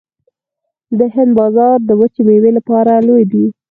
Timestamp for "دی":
3.31-3.45